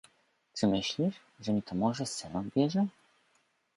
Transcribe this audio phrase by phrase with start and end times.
[0.57, 2.87] —Czy myślisz, że mi to może sen odbierze?